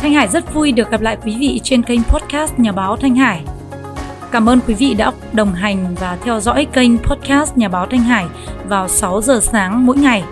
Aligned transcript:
Thanh 0.00 0.12
Hải 0.12 0.28
rất 0.28 0.54
vui 0.54 0.72
được 0.72 0.90
gặp 0.90 1.00
lại 1.00 1.16
quý 1.24 1.36
vị 1.40 1.60
trên 1.64 1.82
kênh 1.82 2.02
podcast 2.02 2.58
Nhà 2.58 2.72
báo 2.72 2.96
Thanh 2.96 3.14
Hải. 3.14 3.44
Cảm 4.30 4.48
ơn 4.48 4.60
quý 4.66 4.74
vị 4.74 4.94
đã 4.94 5.12
đồng 5.32 5.54
hành 5.54 5.94
và 6.00 6.18
theo 6.24 6.40
dõi 6.40 6.66
kênh 6.72 6.98
podcast 6.98 7.56
Nhà 7.56 7.68
báo 7.68 7.86
Thanh 7.86 8.00
Hải 8.00 8.26
vào 8.64 8.88
6 8.88 9.22
giờ 9.22 9.40
sáng 9.42 9.86
mỗi 9.86 9.96
ngày. 9.96 10.24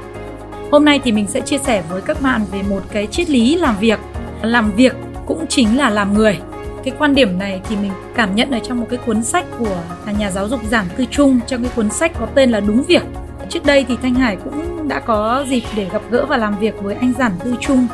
Hôm 0.71 0.85
nay 0.85 1.01
thì 1.05 1.13
mình 1.13 1.27
sẽ 1.27 1.41
chia 1.41 1.59
sẻ 1.59 1.83
với 1.91 2.03
các 2.03 2.23
bạn 2.23 2.45
về 2.53 2.63
một 2.63 2.81
cái 2.93 3.07
triết 3.07 3.31
lý 3.31 3.55
làm 3.55 3.77
việc. 3.79 3.99
Làm 4.43 4.73
việc 4.73 4.97
cũng 5.27 5.47
chính 5.47 5.79
là 5.79 5.91
làm 5.91 6.15
người. 6.15 6.39
Cái 6.85 6.95
quan 6.99 7.15
điểm 7.15 7.39
này 7.39 7.61
thì 7.69 7.77
mình 7.77 7.93
cảm 8.15 8.35
nhận 8.35 8.51
ở 8.51 8.59
trong 8.59 8.81
một 8.81 8.87
cái 8.91 8.99
cuốn 9.07 9.23
sách 9.23 9.45
của 9.59 9.77
nhà 10.19 10.31
giáo 10.31 10.49
dục 10.49 10.61
Giảng 10.71 10.87
Tư 10.97 11.05
Trung 11.11 11.41
trong 11.47 11.63
cái 11.63 11.73
cuốn 11.77 11.91
sách 11.91 12.13
có 12.21 12.27
tên 12.35 12.51
là 12.51 12.61
Đúng 12.61 12.83
Việc. 12.83 13.03
Trước 13.49 13.65
đây 13.65 13.85
thì 13.89 13.97
Thanh 14.03 14.15
Hải 14.15 14.37
cũng 14.37 14.89
đã 14.89 15.01
có 15.01 15.45
dịp 15.49 15.63
để 15.77 15.87
gặp 15.93 16.03
gỡ 16.11 16.27
và 16.29 16.37
làm 16.37 16.59
việc 16.59 16.83
với 16.83 16.95
anh 16.95 17.13
Giản 17.19 17.33
Tư 17.45 17.55
Trung 17.61 17.87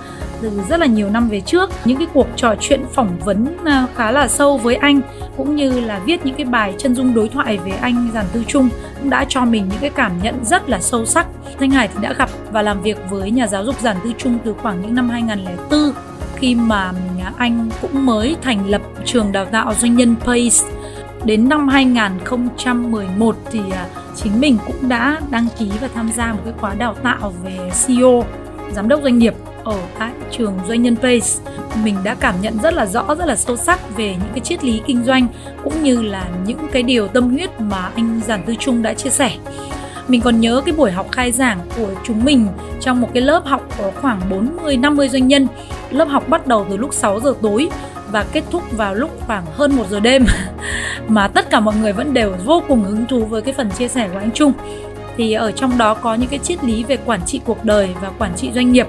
từ 0.43 0.63
rất 0.69 0.81
là 0.81 0.87
nhiều 0.87 1.11
năm 1.11 1.29
về 1.29 1.41
trước. 1.41 1.71
Những 1.85 1.99
cái 1.99 2.07
cuộc 2.15 2.27
trò 2.37 2.55
chuyện 2.61 2.85
phỏng 2.93 3.19
vấn 3.25 3.57
à, 3.65 3.87
khá 3.97 4.11
là 4.11 4.29
sâu 4.29 4.59
với 4.59 4.75
anh, 4.75 5.01
cũng 5.37 5.57
như 5.57 5.81
là 5.81 6.01
viết 6.07 6.27
những 6.27 6.35
cái 6.35 6.47
bài 6.47 6.75
chân 6.79 6.95
dung 6.95 7.15
đối 7.15 7.29
thoại 7.29 7.59
về 7.59 7.71
anh, 7.71 8.11
giản 8.15 8.27
tư 8.33 8.45
trung, 8.47 8.69
cũng 9.01 9.11
đã 9.11 9.25
cho 9.29 9.45
mình 9.45 9.69
những 9.69 9.81
cái 9.81 9.91
cảm 9.91 10.13
nhận 10.23 10.45
rất 10.45 10.69
là 10.69 10.81
sâu 10.81 11.07
sắc. 11.07 11.27
Thanh 11.59 11.71
hải 11.71 11.89
thì 11.89 11.95
đã 12.03 12.13
gặp 12.13 12.31
và 12.53 12.63
làm 12.63 12.83
việc 12.83 12.99
với 13.11 13.31
nhà 13.31 13.47
giáo 13.47 13.65
dục 13.65 13.81
giản 13.81 13.97
tư 14.05 14.13
trung 14.19 14.39
từ 14.45 14.55
khoảng 14.63 14.83
những 14.83 14.95
năm 14.95 15.09
2004 15.09 15.93
khi 16.37 16.55
mà 16.55 16.93
à, 17.25 17.33
anh 17.37 17.69
cũng 17.83 18.07
mới 18.07 18.37
thành 18.43 18.67
lập 18.67 18.83
trường 19.05 19.33
đào 19.33 19.45
tạo 19.45 19.75
doanh 19.75 19.97
nhân 19.97 20.15
Pace 20.17 20.75
đến 21.25 21.49
năm 21.49 21.69
2011 21.69 23.37
thì 23.51 23.61
à, 23.73 23.87
chính 24.17 24.41
mình 24.41 24.59
cũng 24.67 24.89
đã 24.89 25.21
đăng 25.31 25.47
ký 25.59 25.71
và 25.81 25.89
tham 25.95 26.11
gia 26.17 26.33
một 26.33 26.41
cái 26.45 26.55
khóa 26.61 26.75
đào 26.75 26.95
tạo 26.95 27.33
về 27.45 27.71
CEO 27.87 28.25
giám 28.73 28.89
đốc 28.89 29.03
doanh 29.03 29.19
nghiệp 29.19 29.35
ở 29.65 29.79
tại 29.99 30.11
trường 30.31 30.59
doanh 30.69 30.83
nhân 30.83 30.97
Pace 30.97 31.61
mình 31.85 31.97
đã 32.05 32.15
cảm 32.15 32.35
nhận 32.41 32.59
rất 32.63 32.75
là 32.75 32.87
rõ, 32.87 33.15
rất 33.15 33.27
là 33.27 33.37
sâu 33.37 33.57
sắc 33.57 33.97
về 33.97 34.09
những 34.09 34.31
cái 34.31 34.41
triết 34.41 34.65
lý 34.65 34.81
kinh 34.87 35.05
doanh 35.05 35.27
cũng 35.65 35.83
như 35.83 36.03
là 36.03 36.29
những 36.47 36.69
cái 36.73 36.83
điều 36.83 37.09
tâm 37.09 37.31
huyết 37.31 37.61
mà 37.61 37.91
anh 37.95 38.21
Giản 38.27 38.43
Tư 38.47 38.55
Trung 38.59 38.83
đã 38.83 38.95
chia 38.95 39.11
sẻ 39.11 39.37
mình 40.09 40.21
còn 40.21 40.41
nhớ 40.41 40.63
cái 40.67 40.75
buổi 40.75 40.91
học 40.91 41.07
khai 41.13 41.33
giảng 41.33 41.59
của 41.77 41.89
chúng 42.05 42.25
mình 42.25 42.47
trong 42.81 43.01
một 43.01 43.09
cái 43.15 43.23
lớp 43.23 43.43
học 43.45 43.69
có 43.79 43.91
khoảng 44.01 44.21
40 44.31 44.77
50 44.77 45.09
doanh 45.09 45.29
nhân. 45.29 45.47
Lớp 45.91 46.09
học 46.09 46.29
bắt 46.29 46.47
đầu 46.47 46.67
từ 46.71 46.77
lúc 46.77 46.95
6 46.95 47.21
giờ 47.21 47.35
tối 47.43 47.69
và 48.11 48.25
kết 48.33 48.45
thúc 48.51 48.63
vào 48.73 48.95
lúc 48.95 49.11
khoảng 49.27 49.45
hơn 49.55 49.77
1 49.77 49.85
giờ 49.91 50.01
đêm. 50.01 50.27
mà 51.09 51.29
tất 51.29 51.51
cả 51.51 51.61
mọi 51.61 51.75
người 51.77 51.93
vẫn 51.93 52.15
đều 52.15 52.35
vô 52.45 52.63
cùng 52.69 52.85
hứng 52.85 53.07
thú 53.07 53.25
với 53.25 53.43
cái 53.43 53.55
phần 53.55 53.71
chia 53.71 53.89
sẻ 53.89 54.09
của 54.13 54.19
anh 54.19 54.31
Trung. 54.31 54.53
Thì 55.17 55.33
ở 55.33 55.53
trong 55.53 55.79
đó 55.79 55.95
có 55.95 56.15
những 56.15 56.29
cái 56.29 56.39
triết 56.39 56.65
lý 56.65 56.85
về 56.85 56.97
quản 56.97 57.21
trị 57.27 57.41
cuộc 57.45 57.65
đời 57.65 57.89
và 58.03 58.11
quản 58.19 58.33
trị 58.37 58.51
doanh 58.55 58.73
nghiệp 58.73 58.87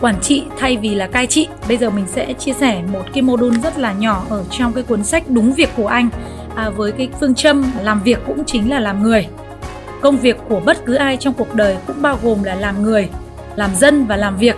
quản 0.00 0.20
trị 0.20 0.44
thay 0.58 0.76
vì 0.76 0.94
là 0.94 1.06
cai 1.06 1.26
trị. 1.26 1.48
Bây 1.68 1.76
giờ 1.76 1.90
mình 1.90 2.06
sẽ 2.06 2.32
chia 2.32 2.52
sẻ 2.52 2.82
một 2.92 3.02
cái 3.12 3.22
module 3.22 3.58
rất 3.62 3.78
là 3.78 3.92
nhỏ 3.92 4.22
ở 4.30 4.44
trong 4.50 4.72
cái 4.72 4.82
cuốn 4.82 5.04
sách 5.04 5.24
Đúng 5.28 5.52
việc 5.52 5.70
của 5.76 5.86
anh 5.86 6.08
à, 6.54 6.70
với 6.70 6.92
cái 6.92 7.08
phương 7.20 7.34
châm 7.34 7.64
làm 7.82 8.02
việc 8.02 8.18
cũng 8.26 8.44
chính 8.44 8.70
là 8.70 8.80
làm 8.80 9.02
người. 9.02 9.26
Công 10.00 10.16
việc 10.16 10.36
của 10.48 10.60
bất 10.60 10.84
cứ 10.86 10.94
ai 10.94 11.16
trong 11.16 11.34
cuộc 11.34 11.54
đời 11.54 11.76
cũng 11.86 12.02
bao 12.02 12.18
gồm 12.22 12.42
là 12.42 12.54
làm 12.54 12.82
người, 12.82 13.08
làm 13.56 13.74
dân 13.74 14.06
và 14.06 14.16
làm 14.16 14.36
việc. 14.36 14.56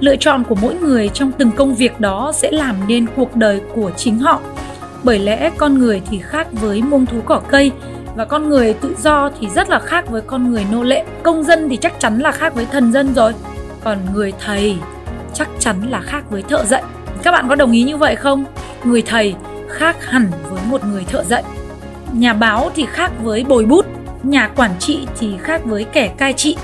Lựa 0.00 0.16
chọn 0.16 0.44
của 0.44 0.54
mỗi 0.54 0.74
người 0.74 1.08
trong 1.08 1.32
từng 1.32 1.50
công 1.50 1.74
việc 1.74 2.00
đó 2.00 2.32
sẽ 2.34 2.50
làm 2.50 2.76
nên 2.88 3.06
cuộc 3.16 3.36
đời 3.36 3.60
của 3.74 3.90
chính 3.96 4.18
họ. 4.18 4.40
Bởi 5.02 5.18
lẽ 5.18 5.50
con 5.56 5.78
người 5.78 6.02
thì 6.10 6.18
khác 6.18 6.46
với 6.52 6.82
muông 6.82 7.06
thú 7.06 7.20
cỏ 7.24 7.40
cây 7.48 7.72
và 8.16 8.24
con 8.24 8.48
người 8.48 8.74
tự 8.74 8.94
do 9.02 9.30
thì 9.40 9.48
rất 9.54 9.70
là 9.70 9.78
khác 9.78 10.10
với 10.10 10.22
con 10.22 10.50
người 10.50 10.66
nô 10.72 10.82
lệ. 10.82 11.04
Công 11.22 11.44
dân 11.44 11.68
thì 11.68 11.76
chắc 11.76 12.00
chắn 12.00 12.18
là 12.18 12.32
khác 12.32 12.54
với 12.54 12.66
thần 12.66 12.92
dân 12.92 13.14
rồi 13.14 13.32
còn 13.84 13.98
người 14.14 14.32
thầy 14.44 14.76
chắc 15.34 15.48
chắn 15.58 15.90
là 15.90 16.00
khác 16.00 16.30
với 16.30 16.42
thợ 16.42 16.64
dạy. 16.64 16.82
Các 17.22 17.30
bạn 17.30 17.48
có 17.48 17.54
đồng 17.54 17.72
ý 17.72 17.82
như 17.82 17.96
vậy 17.96 18.16
không? 18.16 18.44
Người 18.84 19.02
thầy 19.02 19.34
khác 19.68 20.06
hẳn 20.06 20.30
với 20.50 20.60
một 20.68 20.84
người 20.84 21.04
thợ 21.04 21.24
dạy. 21.24 21.42
Nhà 22.12 22.32
báo 22.32 22.70
thì 22.74 22.86
khác 22.86 23.12
với 23.22 23.44
bồi 23.44 23.64
bút 23.64 23.86
nhà 24.22 24.48
quản 24.56 24.70
trị 24.78 25.06
thì 25.18 25.36
khác 25.42 25.64
với 25.64 25.84
kẻ 25.84 26.08
cai 26.16 26.32
trị 26.32 26.56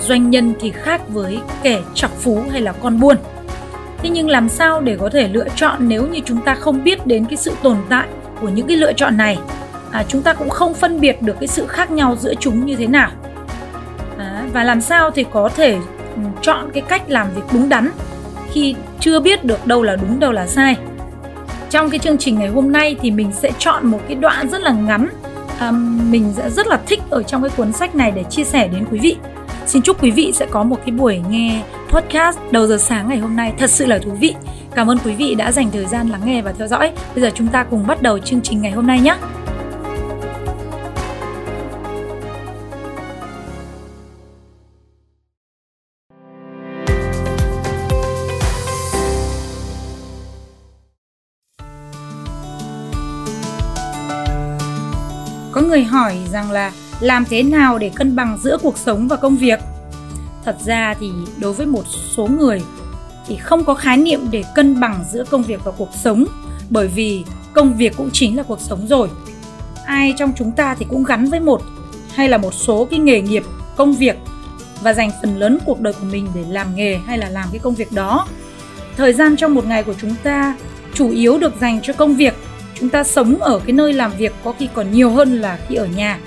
doanh 0.00 0.30
nhân 0.30 0.54
thì 0.60 0.70
khác 0.70 1.00
với 1.08 1.38
kẻ 1.62 1.80
chọc 1.94 2.10
phú 2.10 2.44
hay 2.50 2.60
là 2.60 2.72
con 2.72 3.00
buôn. 3.00 3.16
Thế 3.98 4.08
nhưng 4.08 4.28
làm 4.28 4.48
sao 4.48 4.80
để 4.80 4.96
có 5.00 5.10
thể 5.12 5.28
lựa 5.28 5.48
chọn 5.56 5.88
nếu 5.88 6.06
như 6.06 6.20
chúng 6.24 6.40
ta 6.40 6.54
không 6.54 6.84
biết 6.84 7.06
đến 7.06 7.24
cái 7.24 7.36
sự 7.36 7.52
tồn 7.62 7.76
tại 7.88 8.08
của 8.40 8.48
những 8.48 8.66
cái 8.66 8.76
lựa 8.76 8.92
chọn 8.92 9.16
này? 9.16 9.38
À, 9.90 10.04
chúng 10.08 10.22
ta 10.22 10.32
cũng 10.32 10.50
không 10.50 10.74
phân 10.74 11.00
biệt 11.00 11.22
được 11.22 11.36
cái 11.40 11.46
sự 11.46 11.66
khác 11.66 11.90
nhau 11.90 12.16
giữa 12.20 12.34
chúng 12.40 12.66
như 12.66 12.76
thế 12.76 12.86
nào. 12.86 13.10
À, 14.18 14.44
và 14.52 14.64
làm 14.64 14.80
sao 14.80 15.10
thì 15.10 15.24
có 15.30 15.48
thể 15.48 15.78
chọn 16.42 16.70
cái 16.72 16.82
cách 16.88 17.02
làm 17.08 17.26
việc 17.34 17.42
đúng 17.52 17.68
đắn 17.68 17.90
khi 18.52 18.74
chưa 19.00 19.20
biết 19.20 19.44
được 19.44 19.66
đâu 19.66 19.82
là 19.82 19.96
đúng 19.96 20.20
đâu 20.20 20.32
là 20.32 20.46
sai. 20.46 20.76
Trong 21.70 21.90
cái 21.90 21.98
chương 21.98 22.18
trình 22.18 22.38
ngày 22.38 22.48
hôm 22.48 22.72
nay 22.72 22.96
thì 23.00 23.10
mình 23.10 23.32
sẽ 23.32 23.50
chọn 23.58 23.86
một 23.86 24.00
cái 24.08 24.14
đoạn 24.14 24.48
rất 24.48 24.60
là 24.60 24.72
ngắn. 24.72 25.08
À, 25.58 25.70
mình 26.10 26.32
sẽ 26.36 26.50
rất 26.50 26.66
là 26.66 26.80
thích 26.86 27.00
ở 27.10 27.22
trong 27.22 27.42
cái 27.42 27.50
cuốn 27.56 27.72
sách 27.72 27.94
này 27.94 28.10
để 28.10 28.24
chia 28.30 28.44
sẻ 28.44 28.68
đến 28.68 28.84
quý 28.90 28.98
vị. 28.98 29.16
Xin 29.66 29.82
chúc 29.82 30.02
quý 30.02 30.10
vị 30.10 30.32
sẽ 30.34 30.46
có 30.50 30.62
một 30.62 30.76
cái 30.86 30.90
buổi 30.90 31.20
nghe 31.30 31.62
podcast 31.88 32.38
đầu 32.50 32.66
giờ 32.66 32.76
sáng 32.78 33.08
ngày 33.08 33.18
hôm 33.18 33.36
nay 33.36 33.52
thật 33.58 33.70
sự 33.70 33.86
là 33.86 33.98
thú 33.98 34.10
vị. 34.10 34.34
Cảm 34.74 34.90
ơn 34.90 34.98
quý 35.04 35.14
vị 35.14 35.34
đã 35.34 35.52
dành 35.52 35.70
thời 35.70 35.86
gian 35.86 36.08
lắng 36.08 36.20
nghe 36.24 36.42
và 36.42 36.52
theo 36.52 36.68
dõi. 36.68 36.92
Bây 37.14 37.22
giờ 37.22 37.30
chúng 37.34 37.46
ta 37.46 37.64
cùng 37.64 37.86
bắt 37.86 38.02
đầu 38.02 38.18
chương 38.18 38.40
trình 38.40 38.62
ngày 38.62 38.72
hôm 38.72 38.86
nay 38.86 39.00
nhé. 39.00 39.16
Người 55.62 55.84
hỏi 55.84 56.16
rằng 56.32 56.50
là 56.50 56.72
làm 57.00 57.24
thế 57.24 57.42
nào 57.42 57.78
để 57.78 57.90
cân 57.94 58.16
bằng 58.16 58.38
giữa 58.42 58.58
cuộc 58.62 58.78
sống 58.78 59.08
và 59.08 59.16
công 59.16 59.36
việc. 59.36 59.58
Thật 60.44 60.56
ra 60.64 60.94
thì 61.00 61.10
đối 61.38 61.52
với 61.52 61.66
một 61.66 61.84
số 62.16 62.26
người 62.26 62.62
thì 63.26 63.36
không 63.36 63.64
có 63.64 63.74
khái 63.74 63.96
niệm 63.96 64.20
để 64.30 64.44
cân 64.54 64.80
bằng 64.80 65.04
giữa 65.12 65.24
công 65.30 65.42
việc 65.42 65.64
và 65.64 65.72
cuộc 65.72 65.90
sống, 66.02 66.24
bởi 66.70 66.88
vì 66.88 67.24
công 67.52 67.76
việc 67.76 67.96
cũng 67.96 68.10
chính 68.12 68.36
là 68.36 68.42
cuộc 68.42 68.60
sống 68.60 68.86
rồi. 68.86 69.08
Ai 69.84 70.14
trong 70.18 70.32
chúng 70.36 70.52
ta 70.52 70.74
thì 70.74 70.86
cũng 70.88 71.04
gắn 71.04 71.30
với 71.30 71.40
một 71.40 71.62
hay 72.14 72.28
là 72.28 72.38
một 72.38 72.54
số 72.54 72.84
cái 72.84 73.00
nghề 73.00 73.20
nghiệp, 73.20 73.44
công 73.76 73.94
việc 73.94 74.16
và 74.82 74.94
dành 74.94 75.10
phần 75.20 75.38
lớn 75.38 75.58
cuộc 75.66 75.80
đời 75.80 75.92
của 75.92 76.06
mình 76.06 76.28
để 76.34 76.44
làm 76.48 76.74
nghề 76.74 76.98
hay 77.06 77.18
là 77.18 77.28
làm 77.28 77.48
cái 77.52 77.58
công 77.58 77.74
việc 77.74 77.92
đó. 77.92 78.26
Thời 78.96 79.12
gian 79.12 79.36
trong 79.36 79.54
một 79.54 79.66
ngày 79.66 79.82
của 79.82 79.94
chúng 80.00 80.14
ta 80.22 80.56
chủ 80.94 81.10
yếu 81.10 81.38
được 81.38 81.52
dành 81.60 81.80
cho 81.82 81.92
công 81.92 82.16
việc 82.16 82.34
chúng 82.82 82.90
ta 82.90 83.04
sống 83.04 83.36
ở 83.40 83.58
cái 83.58 83.72
nơi 83.72 83.92
làm 83.92 84.12
việc 84.18 84.32
có 84.44 84.54
khi 84.58 84.68
còn 84.74 84.92
nhiều 84.92 85.10
hơn 85.10 85.40
là 85.40 85.58
khi 85.68 85.74
ở 85.74 85.86
nhà. 85.86 86.18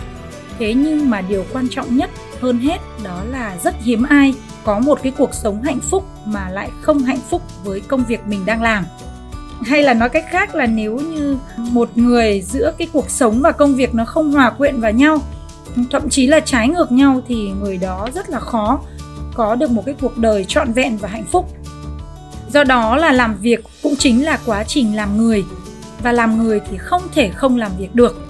Thế 0.59 0.73
nhưng 0.73 1.09
mà 1.09 1.21
điều 1.21 1.45
quan 1.53 1.67
trọng 1.71 1.97
nhất 1.97 2.09
hơn 2.41 2.59
hết 2.59 2.77
đó 3.03 3.21
là 3.29 3.57
rất 3.63 3.75
hiếm 3.83 4.03
ai 4.03 4.33
có 4.63 4.79
một 4.79 4.99
cái 5.03 5.11
cuộc 5.17 5.33
sống 5.33 5.61
hạnh 5.61 5.79
phúc 5.79 6.05
mà 6.25 6.49
lại 6.49 6.69
không 6.81 6.99
hạnh 6.99 7.19
phúc 7.29 7.41
với 7.63 7.79
công 7.79 8.03
việc 8.05 8.19
mình 8.27 8.45
đang 8.45 8.61
làm. 8.61 8.85
Hay 9.61 9.83
là 9.83 9.93
nói 9.93 10.09
cách 10.09 10.25
khác 10.31 10.55
là 10.55 10.65
nếu 10.65 10.97
như 10.97 11.37
một 11.57 11.89
người 11.95 12.41
giữa 12.41 12.73
cái 12.77 12.87
cuộc 12.93 13.09
sống 13.09 13.41
và 13.41 13.51
công 13.51 13.75
việc 13.75 13.95
nó 13.95 14.05
không 14.05 14.31
hòa 14.31 14.49
quyện 14.49 14.79
vào 14.79 14.91
nhau, 14.91 15.17
thậm 15.91 16.09
chí 16.09 16.27
là 16.27 16.39
trái 16.39 16.69
ngược 16.69 16.91
nhau 16.91 17.21
thì 17.27 17.51
người 17.61 17.77
đó 17.77 18.09
rất 18.15 18.29
là 18.29 18.39
khó 18.39 18.79
có 19.33 19.55
được 19.55 19.71
một 19.71 19.83
cái 19.85 19.95
cuộc 20.01 20.17
đời 20.17 20.45
trọn 20.47 20.71
vẹn 20.71 20.97
và 20.97 21.09
hạnh 21.09 21.25
phúc. 21.31 21.49
Do 22.53 22.63
đó 22.63 22.97
là 22.97 23.11
làm 23.11 23.37
việc 23.37 23.59
cũng 23.83 23.95
chính 23.95 24.25
là 24.25 24.39
quá 24.45 24.63
trình 24.63 24.95
làm 24.95 25.17
người 25.17 25.45
và 26.05 26.11
làm 26.11 26.43
người 26.43 26.61
thì 26.69 26.77
không 26.77 27.01
thể 27.13 27.29
không 27.29 27.57
làm 27.57 27.71
việc 27.77 27.95
được. 27.95 28.29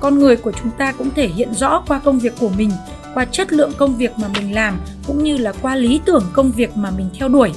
Con 0.00 0.18
người 0.18 0.36
của 0.36 0.52
chúng 0.52 0.70
ta 0.78 0.92
cũng 0.92 1.10
thể 1.14 1.28
hiện 1.28 1.54
rõ 1.54 1.82
qua 1.88 1.98
công 1.98 2.18
việc 2.18 2.32
của 2.40 2.48
mình, 2.48 2.70
qua 3.14 3.24
chất 3.24 3.52
lượng 3.52 3.72
công 3.76 3.96
việc 3.96 4.18
mà 4.18 4.28
mình 4.28 4.54
làm, 4.54 4.78
cũng 5.06 5.24
như 5.24 5.36
là 5.36 5.52
qua 5.62 5.76
lý 5.76 6.00
tưởng 6.04 6.24
công 6.32 6.52
việc 6.52 6.76
mà 6.76 6.90
mình 6.90 7.08
theo 7.18 7.28
đuổi. 7.28 7.52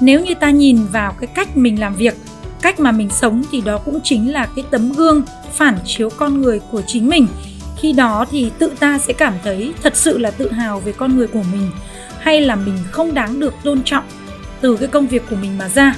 Nếu 0.00 0.20
như 0.20 0.34
ta 0.34 0.50
nhìn 0.50 0.86
vào 0.92 1.12
cái 1.20 1.26
cách 1.26 1.56
mình 1.56 1.80
làm 1.80 1.94
việc, 1.94 2.14
cách 2.62 2.80
mà 2.80 2.92
mình 2.92 3.10
sống 3.10 3.42
thì 3.50 3.60
đó 3.60 3.78
cũng 3.78 4.00
chính 4.04 4.32
là 4.32 4.48
cái 4.56 4.64
tấm 4.70 4.92
gương 4.92 5.22
phản 5.52 5.78
chiếu 5.84 6.10
con 6.10 6.40
người 6.40 6.60
của 6.70 6.82
chính 6.86 7.08
mình. 7.08 7.26
Khi 7.76 7.92
đó 7.92 8.24
thì 8.30 8.50
tự 8.58 8.72
ta 8.78 8.98
sẽ 8.98 9.12
cảm 9.12 9.34
thấy 9.44 9.74
thật 9.82 9.96
sự 9.96 10.18
là 10.18 10.30
tự 10.30 10.52
hào 10.52 10.80
về 10.80 10.92
con 10.92 11.16
người 11.16 11.26
của 11.26 11.42
mình, 11.52 11.70
hay 12.18 12.40
là 12.40 12.56
mình 12.56 12.78
không 12.90 13.14
đáng 13.14 13.40
được 13.40 13.54
tôn 13.64 13.82
trọng 13.84 14.04
từ 14.60 14.76
cái 14.76 14.88
công 14.88 15.06
việc 15.06 15.22
của 15.30 15.36
mình 15.36 15.58
mà 15.58 15.68
ra 15.68 15.94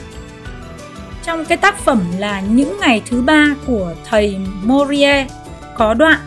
trong 1.29 1.45
cái 1.45 1.59
tác 1.59 1.79
phẩm 1.79 2.03
là 2.19 2.41
những 2.41 2.77
ngày 2.81 3.03
thứ 3.11 3.23
ba 3.23 3.55
của 3.67 3.95
thầy 4.05 4.37
Morie 4.63 5.27
có 5.75 5.95
đoạn, 5.95 6.21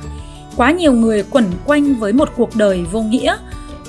quá 0.56 0.72
nhiều 0.72 0.94
người 0.94 1.24
quẩn 1.24 1.46
quanh 1.66 1.96
với 1.96 2.14
một 2.14 2.30
cuộc 2.36 2.56
đời 2.56 2.86
vô 2.92 3.02
nghĩa. 3.02 3.38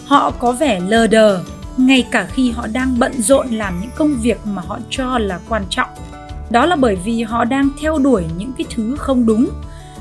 Họ 0.07 0.31
có 0.31 0.53
vẻ 0.53 0.81
lờ 0.81 1.07
đờ, 1.07 1.41
ngay 1.77 2.07
cả 2.11 2.27
khi 2.33 2.51
họ 2.51 2.67
đang 2.73 2.99
bận 2.99 3.13
rộn 3.23 3.47
làm 3.51 3.81
những 3.81 3.91
công 3.97 4.17
việc 4.23 4.39
mà 4.47 4.63
họ 4.67 4.79
cho 4.91 5.19
là 5.19 5.41
quan 5.49 5.63
trọng. 5.71 5.89
Đó 6.51 6.67
là 6.67 6.77
bởi 6.77 6.97
vì 6.97 7.23
họ 7.23 7.45
đang 7.45 7.69
theo 7.81 7.99
đuổi 7.99 8.25
những 8.39 8.53
cái 8.59 8.67
thứ 8.75 8.97
không 8.99 9.27
đúng. 9.27 9.49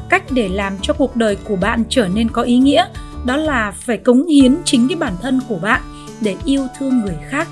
Cách 0.09 0.23
để 0.29 0.49
làm 0.49 0.77
cho 0.81 0.93
cuộc 0.93 1.15
đời 1.15 1.35
của 1.35 1.55
bạn 1.55 1.83
trở 1.89 2.07
nên 2.07 2.29
có 2.29 2.41
ý 2.41 2.57
nghĩa, 2.57 2.85
đó 3.25 3.35
là 3.35 3.71
phải 3.71 3.97
cống 3.97 4.27
hiến 4.27 4.57
chính 4.65 4.87
cái 4.87 4.95
bản 4.95 5.13
thân 5.21 5.39
của 5.47 5.57
bạn 5.61 5.81
để 6.21 6.35
yêu 6.45 6.67
thương 6.79 7.01
người 7.01 7.17
khác, 7.29 7.47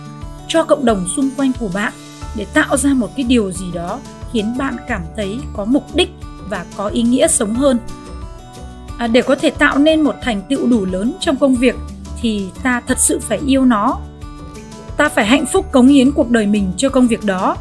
cho 0.47 0.63
cộng 0.63 0.85
đồng 0.85 1.07
xung 1.15 1.29
quanh 1.37 1.51
của 1.59 1.69
bạn 1.73 1.93
để 2.35 2.45
tạo 2.53 2.77
ra 2.77 2.93
một 2.93 3.09
cái 3.15 3.23
điều 3.23 3.51
gì 3.51 3.65
đó 3.73 3.99
khiến 4.33 4.57
bạn 4.57 4.75
cảm 4.87 5.01
thấy 5.15 5.39
có 5.53 5.65
mục 5.65 5.95
đích 5.95 6.09
và 6.49 6.65
có 6.77 6.87
ý 6.87 7.01
nghĩa 7.01 7.27
sống 7.27 7.55
hơn. 7.55 7.77
À, 8.97 9.07
để 9.07 9.21
có 9.21 9.35
thể 9.35 9.49
tạo 9.49 9.77
nên 9.77 10.01
một 10.01 10.15
thành 10.21 10.41
tựu 10.49 10.67
đủ 10.67 10.85
lớn 10.85 11.13
trong 11.19 11.35
công 11.35 11.55
việc 11.55 11.75
thì 12.21 12.49
ta 12.63 12.81
thật 12.87 12.99
sự 12.99 13.19
phải 13.19 13.39
yêu 13.47 13.65
nó. 13.65 13.99
Ta 14.97 15.09
phải 15.09 15.25
hạnh 15.25 15.45
phúc 15.45 15.71
cống 15.71 15.87
hiến 15.87 16.11
cuộc 16.11 16.29
đời 16.29 16.45
mình 16.45 16.71
cho 16.77 16.89
công 16.89 17.07
việc 17.07 17.25
đó. 17.25 17.57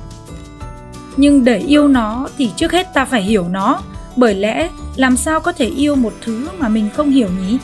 Nhưng 1.16 1.44
để 1.44 1.58
yêu 1.58 1.88
nó 1.88 2.28
thì 2.38 2.50
trước 2.56 2.72
hết 2.72 2.94
ta 2.94 3.04
phải 3.04 3.22
hiểu 3.22 3.48
nó 3.48 3.80
bởi 4.16 4.34
lẽ 4.34 4.68
làm 4.96 5.16
sao 5.16 5.40
có 5.40 5.52
thể 5.52 5.66
yêu 5.66 5.94
một 5.94 6.12
thứ 6.20 6.48
mà 6.58 6.68
mình 6.68 6.88
không 6.96 7.10
hiểu 7.10 7.28
nhỉ? 7.28 7.58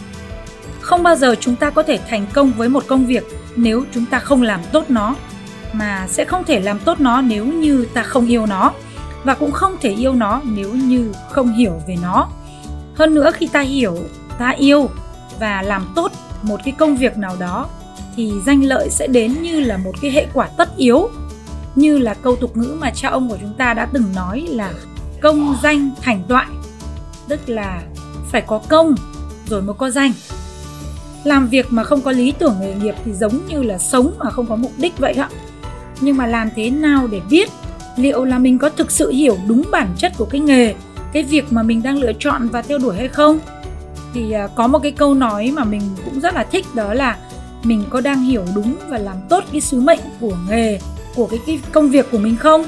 Không 0.81 1.03
bao 1.03 1.17
giờ 1.17 1.35
chúng 1.41 1.57
ta 1.57 1.71
có 1.71 1.83
thể 1.83 1.99
thành 2.09 2.27
công 2.33 2.53
với 2.53 2.69
một 2.69 2.85
công 2.87 3.07
việc 3.07 3.25
nếu 3.57 3.85
chúng 3.95 4.07
ta 4.07 4.19
không 4.19 4.43
làm 4.43 4.61
tốt 4.73 4.85
nó 4.89 5.15
mà 5.75 6.07
sẽ 6.11 6.25
không 6.25 6.45
thể 6.45 6.61
làm 6.61 6.79
tốt 6.79 7.01
nó 7.01 7.21
nếu 7.21 7.47
như 7.47 7.87
ta 7.95 8.03
không 8.03 8.27
yêu 8.27 8.47
nó, 8.47 8.73
và 9.25 9.35
cũng 9.35 9.53
không 9.53 9.77
thể 9.81 9.91
yêu 9.91 10.13
nó 10.13 10.41
nếu 10.45 10.75
như 10.75 11.13
không 11.31 11.53
hiểu 11.53 11.83
về 11.89 11.97
nó. 12.03 12.29
Hơn 12.95 13.15
nữa 13.15 13.31
khi 13.35 13.47
ta 13.47 13.61
hiểu, 13.61 13.99
ta 14.39 14.51
yêu 14.51 14.89
và 15.41 15.63
làm 15.63 15.93
tốt 15.95 16.13
một 16.43 16.61
cái 16.65 16.75
công 16.79 16.97
việc 16.97 17.19
nào 17.19 17.37
đó, 17.39 17.67
thì 18.17 18.33
danh 18.47 18.65
lợi 18.65 18.91
sẽ 18.91 19.07
đến 19.07 19.43
như 19.43 19.61
là 19.61 19.77
một 19.77 19.93
cái 20.03 20.11
hệ 20.11 20.27
quả 20.35 20.47
tất 20.47 20.77
yếu, 20.77 21.09
như 21.75 21.99
là 21.99 22.15
câu 22.15 22.37
tục 22.37 22.57
ngữ 22.57 22.77
mà 22.81 22.91
cha 22.91 23.09
ông 23.09 23.29
của 23.29 23.37
chúng 23.41 23.55
ta 23.59 23.75
đã 23.75 23.89
từng 23.93 24.05
nói 24.15 24.41
là 24.41 24.73
công 25.21 25.57
danh 25.63 25.91
thành 26.03 26.23
toại, 26.29 26.47
tức 27.29 27.41
là 27.47 27.83
phải 28.31 28.41
có 28.41 28.61
công 28.69 28.95
rồi 29.49 29.63
mới 29.63 29.75
có 29.75 29.91
danh. 29.91 30.13
Làm 31.25 31.49
việc 31.49 31.67
mà 31.71 31.85
không 31.85 32.01
có 32.01 32.11
lý 32.11 32.33
tưởng 32.33 32.57
nghề 32.61 32.75
nghiệp 32.75 32.95
thì 33.05 33.13
giống 33.13 33.47
như 33.49 33.63
là 33.63 33.79
sống 33.79 34.15
mà 34.19 34.31
không 34.31 34.47
có 34.47 34.57
mục 34.57 34.73
đích 34.77 34.99
vậy 34.99 35.13
ạ 35.13 35.29
nhưng 36.01 36.17
mà 36.17 36.27
làm 36.27 36.49
thế 36.57 36.71
nào 36.71 37.07
để 37.07 37.21
biết 37.31 37.51
liệu 37.97 38.25
là 38.25 38.39
mình 38.39 38.59
có 38.59 38.69
thực 38.69 38.91
sự 38.91 39.11
hiểu 39.11 39.39
đúng 39.49 39.63
bản 39.71 39.89
chất 39.99 40.13
của 40.19 40.25
cái 40.25 40.41
nghề 40.41 40.75
cái 41.13 41.23
việc 41.23 41.53
mà 41.53 41.63
mình 41.63 41.83
đang 41.83 41.99
lựa 41.99 42.13
chọn 42.19 42.49
và 42.49 42.63
theo 42.63 42.79
đuổi 42.79 42.97
hay 42.97 43.09
không? 43.09 43.39
Thì 44.15 44.33
à, 44.33 44.49
có 44.55 44.67
một 44.67 44.79
cái 44.79 44.93
câu 44.93 45.15
nói 45.15 45.51
mà 45.51 45.65
mình 45.65 45.83
cũng 46.05 46.21
rất 46.21 46.35
là 46.35 46.45
thích 46.45 46.67
đó 46.75 46.95
là 46.95 47.17
mình 47.63 47.85
có 47.91 48.01
đang 48.01 48.23
hiểu 48.23 48.45
đúng 48.55 48.77
và 48.89 48.99
làm 48.99 49.17
tốt 49.29 49.45
cái 49.53 49.61
sứ 49.61 49.81
mệnh 49.81 50.01
của 50.21 50.37
nghề 50.49 50.81
của 51.15 51.27
cái, 51.27 51.41
cái 51.47 51.61
công 51.73 51.91
việc 51.91 52.11
của 52.11 52.19
mình 52.19 52.37
không? 52.37 52.65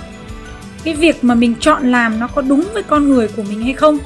Cái 0.84 0.94
việc 0.94 1.25
mà 1.25 1.34
mình 1.34 1.55
chọn 1.61 1.93
làm 1.93 2.20
nó 2.20 2.26
có 2.26 2.43
đúng 2.43 2.64
với 2.75 2.82
con 2.82 3.08
người 3.08 3.29
của 3.29 3.43
mình 3.43 3.62
hay 3.62 3.72
không? 3.72 3.99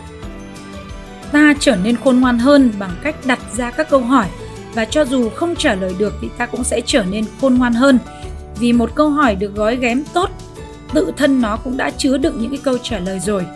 Ta 1.33 1.55
trở 1.61 1.77
nên 1.77 1.97
khôn 1.97 2.21
ngoan 2.21 2.39
hơn 2.39 2.73
bằng 2.79 2.93
cách 3.03 3.17
đặt 3.25 3.41
ra 3.57 3.71
các 3.71 3.91
câu 3.91 4.01
hỏi 4.01 4.27
và 4.75 4.85
cho 4.85 5.05
dù 5.05 5.29
không 5.29 5.57
trả 5.57 5.75
lời 5.75 5.95
được 5.99 6.15
thì 6.21 6.29
ta 6.39 6.47
cũng 6.47 6.65
sẽ 6.65 6.81
trở 6.87 7.05
nên 7.05 7.25
khôn 7.41 7.55
ngoan 7.55 7.73
hơn 7.73 7.99
vì 8.61 8.73
một 8.73 8.91
câu 8.95 9.11
hỏi 9.11 9.35
được 9.35 9.55
gói 9.55 9.77
ghém 9.77 10.05
tốt, 10.15 10.31
tự 10.95 11.13
thân 11.17 11.41
nó 11.41 11.57
cũng 11.57 11.77
đã 11.77 11.91
chứa 11.91 12.19
đựng 12.19 12.37
những 12.41 12.51
cái 12.51 12.61
câu 12.63 12.79
trả 12.83 12.99
lời 12.99 13.21
rồi. 13.21 13.47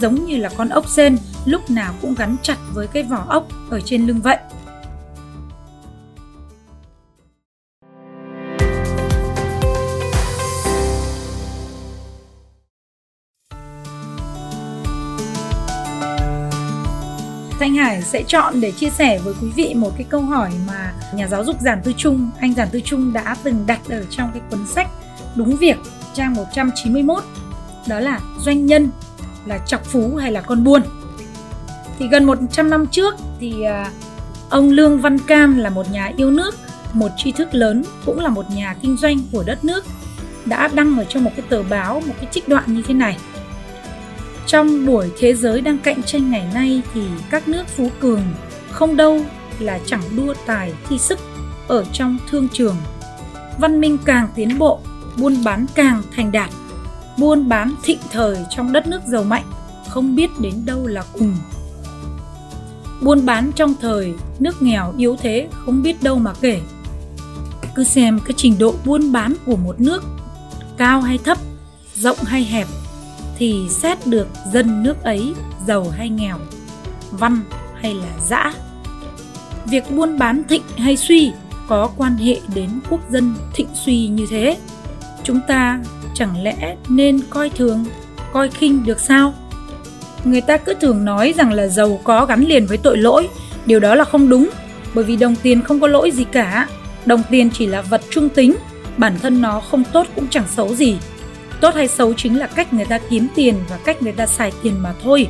Giống 0.00 0.24
như 0.24 0.36
là 0.36 0.48
con 0.56 0.68
ốc 0.68 0.88
sên 0.88 1.18
lúc 1.44 1.70
nào 1.70 1.94
cũng 2.02 2.14
gắn 2.14 2.36
chặt 2.42 2.56
với 2.74 2.86
cái 2.86 3.02
vỏ 3.02 3.24
ốc 3.28 3.48
ở 3.70 3.80
trên 3.80 4.06
lưng 4.06 4.20
vậy. 4.22 4.38
Anh 17.74 17.84
Hải 17.84 18.02
sẽ 18.02 18.22
chọn 18.22 18.60
để 18.60 18.72
chia 18.72 18.90
sẻ 18.90 19.18
với 19.18 19.34
quý 19.42 19.48
vị 19.56 19.74
một 19.74 19.90
cái 19.96 20.06
câu 20.10 20.20
hỏi 20.20 20.50
mà 20.66 20.92
nhà 21.14 21.28
giáo 21.28 21.44
dục 21.44 21.56
Giản 21.60 21.80
Tư 21.84 21.92
Trung, 21.96 22.30
anh 22.40 22.54
Giản 22.54 22.68
Tư 22.72 22.80
Trung 22.84 23.12
đã 23.12 23.36
từng 23.42 23.64
đặt 23.66 23.80
ở 23.88 24.04
trong 24.10 24.30
cái 24.32 24.42
cuốn 24.50 24.66
sách 24.66 24.88
Đúng 25.34 25.56
Việc 25.56 25.76
trang 26.14 26.34
191 26.34 27.24
đó 27.88 28.00
là 28.00 28.20
doanh 28.40 28.66
nhân 28.66 28.90
là 29.46 29.58
chọc 29.58 29.84
phú 29.84 30.16
hay 30.16 30.32
là 30.32 30.40
con 30.40 30.64
buôn? 30.64 30.82
Thì 31.98 32.08
gần 32.08 32.24
100 32.24 32.70
năm 32.70 32.86
trước 32.86 33.14
thì 33.40 33.62
à, 33.62 33.90
ông 34.50 34.70
Lương 34.70 35.00
Văn 35.00 35.18
Can 35.18 35.58
là 35.58 35.70
một 35.70 35.90
nhà 35.92 36.12
yêu 36.16 36.30
nước 36.30 36.54
một 36.92 37.10
tri 37.16 37.32
thức 37.32 37.54
lớn 37.54 37.84
cũng 38.06 38.20
là 38.20 38.28
một 38.28 38.50
nhà 38.50 38.74
kinh 38.82 38.96
doanh 38.96 39.18
của 39.32 39.42
đất 39.46 39.64
nước 39.64 39.84
đã 40.44 40.68
đăng 40.74 40.98
ở 40.98 41.04
trong 41.04 41.24
một 41.24 41.30
cái 41.36 41.46
tờ 41.48 41.62
báo 41.62 42.02
một 42.06 42.14
cái 42.20 42.28
trích 42.30 42.48
đoạn 42.48 42.74
như 42.74 42.82
thế 42.86 42.94
này 42.94 43.16
trong 44.46 44.86
buổi 44.86 45.10
thế 45.18 45.34
giới 45.34 45.60
đang 45.60 45.78
cạnh 45.78 46.02
tranh 46.02 46.30
ngày 46.30 46.48
nay 46.54 46.82
thì 46.94 47.00
các 47.30 47.48
nước 47.48 47.68
phú 47.68 47.90
cường 48.00 48.22
không 48.70 48.96
đâu 48.96 49.20
là 49.58 49.80
chẳng 49.86 50.02
đua 50.16 50.34
tài 50.46 50.72
thi 50.88 50.98
sức 50.98 51.18
ở 51.68 51.84
trong 51.92 52.18
thương 52.30 52.48
trường. 52.52 52.76
Văn 53.58 53.80
minh 53.80 53.98
càng 54.04 54.28
tiến 54.34 54.58
bộ, 54.58 54.80
buôn 55.18 55.44
bán 55.44 55.66
càng 55.74 56.02
thành 56.16 56.32
đạt, 56.32 56.50
buôn 57.18 57.48
bán 57.48 57.74
thịnh 57.82 57.98
thời 58.10 58.36
trong 58.50 58.72
đất 58.72 58.86
nước 58.86 59.00
giàu 59.06 59.24
mạnh, 59.24 59.44
không 59.88 60.16
biết 60.16 60.30
đến 60.40 60.54
đâu 60.64 60.86
là 60.86 61.04
cùng. 61.12 61.36
Buôn 63.02 63.26
bán 63.26 63.52
trong 63.52 63.74
thời 63.80 64.14
nước 64.38 64.62
nghèo 64.62 64.94
yếu 64.98 65.16
thế 65.20 65.48
không 65.52 65.82
biết 65.82 66.02
đâu 66.02 66.18
mà 66.18 66.32
kể. 66.40 66.60
Cứ 67.74 67.84
xem 67.84 68.20
cái 68.20 68.34
trình 68.36 68.58
độ 68.58 68.74
buôn 68.84 69.12
bán 69.12 69.34
của 69.46 69.56
một 69.56 69.80
nước, 69.80 70.02
cao 70.76 71.00
hay 71.00 71.18
thấp, 71.18 71.38
rộng 71.94 72.18
hay 72.24 72.44
hẹp 72.44 72.66
thì 73.38 73.66
xét 73.70 74.06
được 74.06 74.28
dân 74.52 74.82
nước 74.82 75.02
ấy 75.02 75.34
giàu 75.66 75.92
hay 75.96 76.08
nghèo, 76.08 76.36
văn 77.10 77.40
hay 77.80 77.94
là 77.94 78.12
dã. 78.28 78.52
Việc 79.66 79.90
buôn 79.90 80.18
bán 80.18 80.42
thịnh 80.48 80.62
hay 80.76 80.96
suy 80.96 81.32
có 81.68 81.90
quan 81.96 82.16
hệ 82.16 82.40
đến 82.54 82.70
quốc 82.90 83.00
dân 83.10 83.34
thịnh 83.54 83.68
suy 83.84 84.06
như 84.06 84.26
thế. 84.30 84.56
Chúng 85.22 85.40
ta 85.48 85.80
chẳng 86.14 86.42
lẽ 86.42 86.76
nên 86.88 87.20
coi 87.30 87.50
thường, 87.50 87.84
coi 88.32 88.50
khinh 88.50 88.84
được 88.84 89.00
sao? 89.00 89.34
Người 90.24 90.40
ta 90.40 90.56
cứ 90.56 90.74
thường 90.74 91.04
nói 91.04 91.34
rằng 91.36 91.52
là 91.52 91.66
giàu 91.66 92.00
có 92.04 92.26
gắn 92.26 92.44
liền 92.44 92.66
với 92.66 92.76
tội 92.76 92.96
lỗi. 92.96 93.28
Điều 93.66 93.80
đó 93.80 93.94
là 93.94 94.04
không 94.04 94.28
đúng, 94.28 94.50
bởi 94.94 95.04
vì 95.04 95.16
đồng 95.16 95.36
tiền 95.36 95.62
không 95.62 95.80
có 95.80 95.86
lỗi 95.86 96.10
gì 96.10 96.24
cả. 96.24 96.68
Đồng 97.06 97.22
tiền 97.30 97.50
chỉ 97.50 97.66
là 97.66 97.82
vật 97.82 98.02
trung 98.10 98.28
tính, 98.28 98.54
bản 98.96 99.18
thân 99.22 99.40
nó 99.40 99.60
không 99.60 99.84
tốt 99.92 100.06
cũng 100.14 100.26
chẳng 100.30 100.44
xấu 100.56 100.74
gì 100.74 100.96
tốt 101.60 101.74
hay 101.74 101.88
xấu 101.88 102.14
chính 102.14 102.38
là 102.38 102.46
cách 102.46 102.72
người 102.72 102.84
ta 102.84 102.98
kiếm 103.10 103.28
tiền 103.34 103.54
và 103.68 103.78
cách 103.84 104.02
người 104.02 104.12
ta 104.12 104.26
xài 104.26 104.52
tiền 104.62 104.82
mà 104.82 104.94
thôi. 105.02 105.28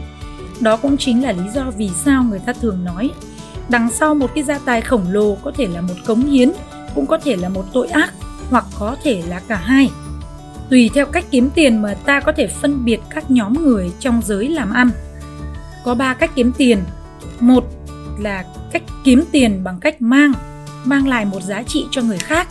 Đó 0.61 0.77
cũng 0.77 0.97
chính 0.97 1.23
là 1.23 1.33
lý 1.33 1.51
do 1.55 1.71
vì 1.77 1.91
sao 2.05 2.25
người 2.25 2.39
ta 2.39 2.53
thường 2.53 2.85
nói, 2.85 3.11
đằng 3.69 3.91
sau 3.91 4.15
một 4.15 4.31
cái 4.35 4.45
gia 4.45 4.59
tài 4.59 4.81
khổng 4.81 5.05
lồ 5.11 5.35
có 5.35 5.53
thể 5.57 5.67
là 5.67 5.81
một 5.81 5.95
cống 6.07 6.27
hiến, 6.27 6.53
cũng 6.95 7.07
có 7.07 7.19
thể 7.19 7.37
là 7.37 7.49
một 7.49 7.65
tội 7.73 7.89
ác, 7.89 8.13
hoặc 8.51 8.65
có 8.79 8.97
thể 9.03 9.23
là 9.29 9.41
cả 9.49 9.57
hai. 9.57 9.91
Tùy 10.71 10.91
theo 10.95 11.07
cách 11.07 11.25
kiếm 11.31 11.51
tiền 11.55 11.83
mà 11.83 11.95
ta 11.95 12.21
có 12.21 12.33
thể 12.33 12.47
phân 12.47 12.85
biệt 12.85 13.01
các 13.11 13.31
nhóm 13.31 13.65
người 13.65 13.93
trong 14.01 14.23
giới 14.25 14.49
làm 14.49 14.73
ăn. 14.73 14.91
Có 15.85 15.95
ba 15.95 16.15
cách 16.15 16.31
kiếm 16.35 16.53
tiền. 16.59 16.79
Một 17.41 17.65
là 18.19 18.45
cách 18.73 18.83
kiếm 19.05 19.25
tiền 19.33 19.65
bằng 19.65 19.79
cách 19.81 20.03
mang 20.03 20.33
mang 20.85 21.09
lại 21.09 21.25
một 21.25 21.43
giá 21.43 21.63
trị 21.63 21.87
cho 21.91 22.03
người 22.03 22.19
khác. 22.19 22.49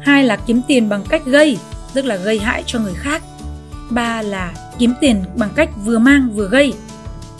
Hai 0.00 0.24
là 0.24 0.36
kiếm 0.36 0.60
tiền 0.68 0.88
bằng 0.88 1.04
cách 1.08 1.24
gây 1.24 1.58
tức 1.96 2.04
là 2.04 2.16
gây 2.16 2.38
hại 2.38 2.62
cho 2.66 2.78
người 2.78 2.94
khác. 2.94 3.22
Ba 3.90 4.22
là 4.22 4.52
kiếm 4.78 4.94
tiền 5.00 5.24
bằng 5.36 5.50
cách 5.56 5.70
vừa 5.84 5.98
mang 5.98 6.30
vừa 6.34 6.48
gây, 6.48 6.74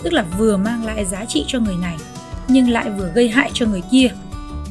tức 0.02 0.12
là 0.12 0.24
vừa 0.38 0.56
mang 0.56 0.84
lại 0.84 1.04
giá 1.04 1.24
trị 1.24 1.44
cho 1.48 1.58
người 1.58 1.76
này, 1.76 1.96
nhưng 2.48 2.68
lại 2.68 2.90
vừa 2.90 3.10
gây 3.14 3.28
hại 3.28 3.50
cho 3.54 3.66
người 3.66 3.82
kia. 3.90 4.08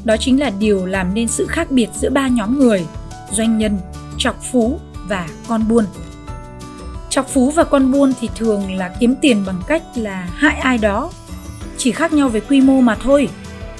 Đó 0.03 0.17
chính 0.17 0.39
là 0.39 0.49
điều 0.59 0.85
làm 0.85 1.13
nên 1.13 1.27
sự 1.27 1.47
khác 1.47 1.71
biệt 1.71 1.87
giữa 1.95 2.09
ba 2.09 2.27
nhóm 2.27 2.59
người, 2.59 2.85
doanh 3.31 3.57
nhân 3.57 3.79
trọc 4.17 4.43
phú 4.51 4.79
và 5.07 5.27
con 5.47 5.67
buôn. 5.67 5.85
Chọc 7.09 7.29
phú 7.29 7.51
và 7.51 7.63
con 7.63 7.91
buôn 7.91 8.13
thì 8.19 8.29
thường 8.35 8.75
là 8.75 8.95
kiếm 8.99 9.15
tiền 9.21 9.43
bằng 9.45 9.61
cách 9.67 9.83
là 9.95 10.27
hại 10.35 10.55
ai 10.55 10.77
đó, 10.77 11.11
chỉ 11.77 11.91
khác 11.91 12.13
nhau 12.13 12.29
về 12.29 12.39
quy 12.39 12.61
mô 12.61 12.81
mà 12.81 12.95
thôi. 12.95 13.29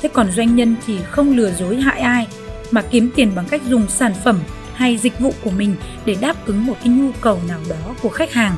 Thế 0.01 0.09
còn 0.13 0.31
doanh 0.31 0.55
nhân 0.55 0.75
thì 0.85 0.97
không 1.09 1.37
lừa 1.37 1.51
dối 1.51 1.75
hại 1.75 1.99
ai, 1.99 2.27
mà 2.71 2.81
kiếm 2.81 3.11
tiền 3.15 3.31
bằng 3.35 3.45
cách 3.45 3.61
dùng 3.69 3.87
sản 3.89 4.13
phẩm 4.23 4.39
hay 4.75 4.97
dịch 4.97 5.19
vụ 5.19 5.33
của 5.43 5.51
mình 5.51 5.75
để 6.05 6.15
đáp 6.21 6.45
ứng 6.45 6.65
một 6.65 6.75
cái 6.79 6.89
nhu 6.89 7.11
cầu 7.21 7.39
nào 7.47 7.59
đó 7.69 7.95
của 8.01 8.09
khách 8.09 8.33
hàng, 8.33 8.57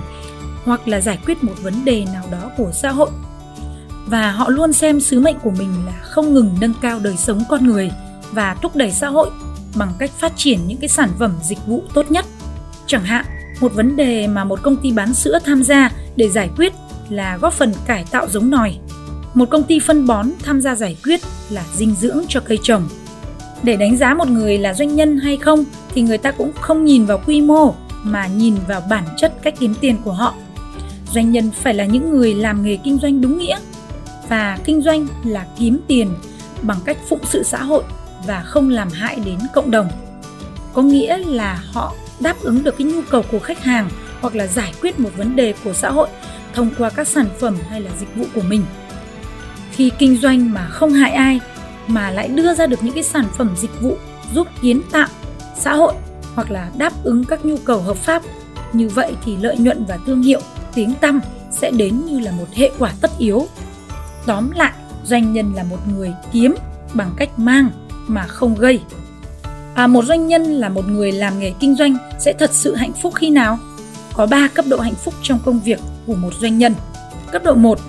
hoặc 0.64 0.88
là 0.88 1.02
giải 1.02 1.20
quyết 1.26 1.44
một 1.44 1.54
vấn 1.62 1.86
đề 1.86 2.06
nào 2.14 2.24
đó 2.32 2.52
của 2.58 2.72
xã 2.74 2.92
hội. 2.92 3.10
Và 4.06 4.32
họ 4.32 4.50
luôn 4.50 4.74
xem 4.74 5.00
sứ 5.00 5.20
mệnh 5.20 5.40
của 5.40 5.52
mình 5.52 5.70
là 5.86 6.00
không 6.02 6.34
ngừng 6.34 6.58
nâng 6.62 6.74
cao 6.82 7.00
đời 7.00 7.18
sống 7.18 7.44
con 7.50 7.68
người 7.68 7.92
và 8.32 8.56
thúc 8.62 8.76
đẩy 8.76 8.92
xã 8.92 9.08
hội 9.08 9.30
bằng 9.76 9.92
cách 10.00 10.12
phát 10.20 10.34
triển 10.36 10.60
những 10.68 10.78
cái 10.78 10.90
sản 10.90 11.10
phẩm 11.20 11.34
dịch 11.44 11.66
vụ 11.68 11.84
tốt 11.94 12.12
nhất. 12.12 12.26
Chẳng 12.88 13.04
hạn, 13.04 13.26
một 13.60 13.74
vấn 13.74 13.96
đề 13.96 14.28
mà 14.28 14.44
một 14.44 14.60
công 14.62 14.78
ty 14.78 14.92
bán 14.92 15.14
sữa 15.14 15.40
tham 15.46 15.64
gia 15.64 15.92
để 16.16 16.30
giải 16.30 16.50
quyết 16.58 16.74
là 17.10 17.38
góp 17.38 17.54
phần 17.54 17.74
cải 17.86 18.06
tạo 18.12 18.28
giống 18.30 18.50
nòi. 18.50 18.78
Một 19.34 19.50
công 19.50 19.64
ty 19.64 19.80
phân 19.80 20.08
bón 20.08 20.30
tham 20.44 20.62
gia 20.62 20.76
giải 20.76 20.98
quyết 21.04 21.22
là 21.50 21.64
dinh 21.76 21.96
dưỡng 21.96 22.22
cho 22.28 22.40
cây 22.40 22.60
trồng. 22.64 22.90
Để 23.64 23.76
đánh 23.76 23.98
giá 23.98 24.14
một 24.14 24.28
người 24.28 24.58
là 24.58 24.74
doanh 24.74 24.96
nhân 24.96 25.18
hay 25.18 25.38
không 25.38 25.66
thì 25.98 26.04
người 26.04 26.18
ta 26.18 26.32
cũng 26.32 26.52
không 26.62 26.86
nhìn 26.86 27.06
vào 27.06 27.22
quy 27.26 27.42
mô, 27.42 27.74
mà 28.04 28.28
nhìn 28.28 28.56
vào 28.68 28.82
bản 28.90 29.04
chất 29.18 29.34
cách 29.42 29.54
kiếm 29.60 29.76
tiền 29.82 29.98
của 30.04 30.12
họ. 30.12 30.34
Doanh 31.14 31.32
nhân 31.32 31.52
phải 31.62 31.74
là 31.74 31.86
những 31.86 32.12
người 32.12 32.34
làm 32.34 32.64
nghề 32.64 32.78
kinh 32.78 32.98
doanh 32.98 33.22
đúng 33.22 33.38
nghĩa, 33.38 33.58
và 34.30 34.58
kinh 34.66 34.82
doanh 34.82 35.08
là 35.26 35.46
kiếm 35.60 35.80
tiền 35.88 36.10
bằng 36.62 36.78
cách 36.86 36.98
phụng 37.10 37.20
sự 37.24 37.44
xã 37.44 37.64
hội 37.64 37.84
và 38.28 38.42
không 38.42 38.70
làm 38.70 38.90
hại 38.90 39.20
đến 39.26 39.38
cộng 39.54 39.72
đồng. 39.72 39.90
Có 40.74 40.82
nghĩa 40.82 41.18
là 41.18 41.64
họ 41.72 41.94
đáp 42.20 42.36
ứng 42.42 42.64
được 42.64 42.78
cái 42.78 42.88
nhu 42.88 43.02
cầu 43.10 43.24
của 43.32 43.40
khách 43.40 43.64
hàng 43.64 43.90
hoặc 44.22 44.36
là 44.36 44.48
giải 44.48 44.74
quyết 44.82 45.00
một 45.00 45.10
vấn 45.18 45.36
đề 45.36 45.54
của 45.64 45.74
xã 45.74 45.92
hội 45.92 46.08
thông 46.54 46.70
qua 46.78 46.90
các 46.90 47.08
sản 47.08 47.28
phẩm 47.40 47.58
hay 47.70 47.82
là 47.82 47.92
dịch 48.00 48.16
vụ 48.16 48.26
của 48.36 48.42
mình. 48.50 48.64
Khi 49.72 49.92
kinh 49.98 50.18
doanh 50.18 50.54
mà 50.54 50.68
không 50.70 50.94
hại 50.94 51.12
ai, 51.12 51.40
mà 51.88 52.12
lại 52.12 52.28
đưa 52.28 52.54
ra 52.54 52.68
được 52.68 52.84
những 52.84 52.94
cái 52.94 53.04
sản 53.04 53.26
phẩm 53.38 53.50
dịch 53.58 53.82
vụ 53.82 53.98
giúp 54.34 54.48
kiến 54.62 54.82
tạo 54.92 55.08
xã 55.60 55.74
hội 55.74 55.94
hoặc 56.36 56.52
là 56.52 56.70
đáp 56.78 56.94
ứng 57.04 57.24
các 57.24 57.46
nhu 57.46 57.58
cầu 57.58 57.80
hợp 57.80 57.98
pháp. 57.98 58.22
Như 58.74 58.90
vậy 58.90 59.16
thì 59.26 59.38
lợi 59.38 59.58
nhuận 59.58 59.86
và 59.88 59.98
thương 60.06 60.22
hiệu 60.22 60.40
tiếng 60.74 60.94
tăm 60.94 61.22
sẽ 61.52 61.72
đến 61.72 62.06
như 62.06 62.20
là 62.20 62.32
một 62.32 62.48
hệ 62.54 62.72
quả 62.80 62.94
tất 63.02 63.12
yếu. 63.18 63.48
Tóm 64.26 64.52
lại 64.52 64.74
doanh 65.06 65.34
nhân 65.34 65.54
là 65.56 65.64
một 65.64 65.78
người 65.98 66.14
kiếm 66.32 66.56
bằng 66.94 67.12
cách 67.18 67.40
mang 67.40 67.70
mà 68.08 68.24
không 68.28 68.56
gây. 68.56 68.80
À, 69.76 69.88
một 69.88 70.06
doanh 70.06 70.28
nhân 70.28 70.44
là 70.44 70.70
một 70.70 70.88
người 70.88 71.12
làm 71.12 71.40
nghề 71.40 71.54
kinh 71.60 71.76
doanh 71.76 71.98
sẽ 72.20 72.34
thật 72.40 72.50
sự 72.54 72.76
hạnh 72.76 72.94
phúc 73.02 73.14
khi 73.16 73.30
nào? 73.30 73.60
Có 74.14 74.26
3 74.26 74.48
cấp 74.48 74.66
độ 74.70 74.80
hạnh 74.80 74.96
phúc 74.96 75.14
trong 75.22 75.40
công 75.46 75.60
việc 75.60 75.80
của 76.08 76.16
một 76.16 76.34
doanh 76.40 76.58
nhân. 76.58 76.74
Cấp 77.32 77.44
độ 77.46 77.54
1 77.54 77.80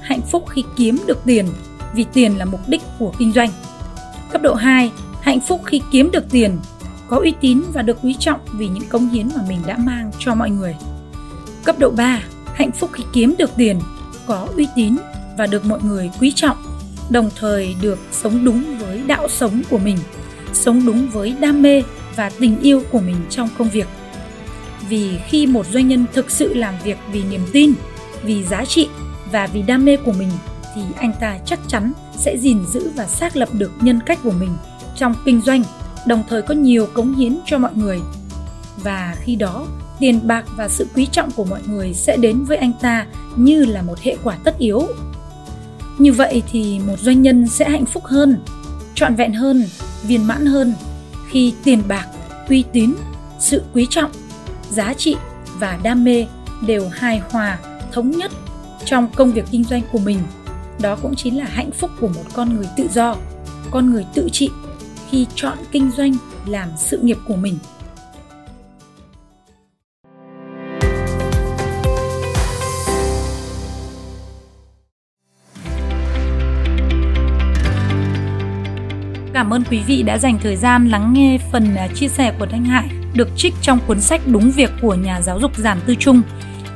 hạnh 0.00 0.20
phúc 0.30 0.44
khi 0.48 0.64
kiếm 0.76 0.98
được 1.06 1.18
tiền 1.24 1.46
vì 1.94 2.06
tiền 2.12 2.38
là 2.38 2.44
mục 2.44 2.60
đích 2.66 2.82
của 2.98 3.12
kinh 3.18 3.32
doanh. 3.32 3.50
Cấp 4.32 4.42
độ 4.42 4.54
2 4.54 4.90
hạnh 5.22 5.40
phúc 5.40 5.60
khi 5.64 5.82
kiếm 5.92 6.10
được 6.10 6.24
tiền 6.30 6.58
có 7.08 7.16
uy 7.16 7.34
tín 7.40 7.62
và 7.72 7.82
được 7.82 7.98
quý 8.02 8.16
trọng 8.18 8.40
vì 8.52 8.68
những 8.68 8.88
công 8.88 9.08
hiến 9.08 9.28
mà 9.36 9.42
mình 9.48 9.58
đã 9.66 9.76
mang 9.78 10.10
cho 10.18 10.34
mọi 10.34 10.50
người. 10.50 10.76
Cấp 11.64 11.78
độ 11.78 11.90
3, 11.90 12.22
hạnh 12.54 12.72
phúc 12.72 12.90
khi 12.92 13.04
kiếm 13.12 13.34
được 13.38 13.50
tiền, 13.56 13.80
có 14.26 14.48
uy 14.56 14.68
tín 14.76 14.96
và 15.38 15.46
được 15.46 15.64
mọi 15.64 15.78
người 15.82 16.10
quý 16.20 16.32
trọng, 16.34 16.56
đồng 17.10 17.30
thời 17.36 17.76
được 17.82 17.98
sống 18.12 18.44
đúng 18.44 18.78
với 18.78 19.02
đạo 19.06 19.28
sống 19.28 19.62
của 19.70 19.78
mình, 19.78 19.98
sống 20.52 20.86
đúng 20.86 21.08
với 21.10 21.36
đam 21.40 21.62
mê 21.62 21.82
và 22.16 22.30
tình 22.38 22.60
yêu 22.60 22.82
của 22.90 23.00
mình 23.00 23.16
trong 23.30 23.48
công 23.58 23.68
việc. 23.68 23.88
Vì 24.88 25.18
khi 25.28 25.46
một 25.46 25.66
doanh 25.66 25.88
nhân 25.88 26.04
thực 26.12 26.30
sự 26.30 26.54
làm 26.54 26.74
việc 26.84 26.98
vì 27.12 27.22
niềm 27.24 27.42
tin, 27.52 27.72
vì 28.22 28.44
giá 28.44 28.64
trị 28.64 28.88
và 29.32 29.46
vì 29.46 29.62
đam 29.62 29.84
mê 29.84 29.96
của 29.96 30.12
mình 30.12 30.30
thì 30.74 30.82
anh 30.96 31.12
ta 31.20 31.38
chắc 31.46 31.60
chắn 31.68 31.92
sẽ 32.18 32.36
gìn 32.38 32.58
giữ 32.72 32.90
và 32.96 33.06
xác 33.06 33.36
lập 33.36 33.48
được 33.52 33.72
nhân 33.80 34.00
cách 34.06 34.18
của 34.22 34.30
mình 34.30 34.50
trong 34.96 35.14
kinh 35.24 35.40
doanh 35.40 35.62
đồng 36.06 36.22
thời 36.28 36.42
có 36.42 36.54
nhiều 36.54 36.88
cống 36.94 37.14
hiến 37.14 37.38
cho 37.46 37.58
mọi 37.58 37.72
người. 37.74 38.00
Và 38.76 39.16
khi 39.20 39.36
đó, 39.36 39.66
tiền 39.98 40.26
bạc 40.26 40.44
và 40.56 40.68
sự 40.68 40.86
quý 40.94 41.06
trọng 41.12 41.30
của 41.30 41.44
mọi 41.44 41.60
người 41.66 41.94
sẽ 41.94 42.16
đến 42.16 42.44
với 42.44 42.56
anh 42.56 42.72
ta 42.80 43.06
như 43.36 43.64
là 43.64 43.82
một 43.82 43.98
hệ 44.00 44.16
quả 44.22 44.36
tất 44.44 44.58
yếu. 44.58 44.82
Như 45.98 46.12
vậy 46.12 46.42
thì 46.52 46.80
một 46.86 46.98
doanh 47.00 47.22
nhân 47.22 47.48
sẽ 47.48 47.68
hạnh 47.68 47.86
phúc 47.86 48.04
hơn, 48.04 48.42
trọn 48.94 49.14
vẹn 49.14 49.32
hơn, 49.32 49.64
viên 50.02 50.26
mãn 50.26 50.46
hơn 50.46 50.74
khi 51.28 51.54
tiền 51.64 51.82
bạc, 51.88 52.06
uy 52.48 52.64
tín, 52.72 52.94
sự 53.38 53.62
quý 53.74 53.86
trọng, 53.90 54.10
giá 54.70 54.94
trị 54.94 55.16
và 55.58 55.78
đam 55.82 56.04
mê 56.04 56.26
đều 56.66 56.88
hài 56.92 57.22
hòa, 57.30 57.58
thống 57.92 58.10
nhất 58.10 58.32
trong 58.84 59.08
công 59.16 59.32
việc 59.32 59.44
kinh 59.50 59.64
doanh 59.64 59.82
của 59.92 59.98
mình. 59.98 60.18
Đó 60.80 60.96
cũng 61.02 61.14
chính 61.16 61.38
là 61.38 61.44
hạnh 61.44 61.70
phúc 61.70 61.90
của 62.00 62.08
một 62.08 62.24
con 62.34 62.56
người 62.56 62.66
tự 62.76 62.86
do, 62.92 63.16
con 63.70 63.90
người 63.90 64.06
tự 64.14 64.28
trị 64.32 64.50
khi 65.10 65.26
chọn 65.34 65.58
kinh 65.72 65.90
doanh 65.90 66.12
làm 66.46 66.68
sự 66.76 66.98
nghiệp 67.02 67.18
của 67.26 67.36
mình 67.36 67.58
Cảm 79.36 79.50
ơn 79.50 79.62
quý 79.70 79.82
vị 79.86 80.02
đã 80.02 80.18
dành 80.18 80.38
thời 80.42 80.56
gian 80.56 80.88
lắng 80.88 81.12
nghe 81.12 81.38
phần 81.52 81.74
à, 81.74 81.88
chia 81.94 82.08
sẻ 82.08 82.32
của 82.38 82.46
Thanh 82.46 82.64
Hải 82.64 82.88
được 83.14 83.28
trích 83.36 83.54
trong 83.62 83.78
cuốn 83.86 84.00
sách 84.00 84.20
Đúng 84.26 84.50
việc 84.50 84.70
của 84.82 84.94
nhà 84.94 85.20
giáo 85.20 85.40
dục 85.40 85.56
Giản 85.56 85.78
Tư 85.86 85.94
Trung. 85.94 86.22